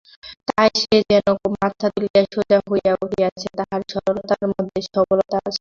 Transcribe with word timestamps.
তাই 0.49 0.69
সে 0.81 0.97
যেন 1.09 1.27
মাথা 1.55 1.87
তুলিয়া 1.93 2.21
সোজা 2.33 2.57
হইয়া 2.67 2.93
উঠিয়াছে, 3.03 3.47
তাহার 3.59 3.81
সরলতার 3.91 4.43
মধ্যে 4.51 4.79
সবলতা 4.87 5.35
আছে। 5.37 5.49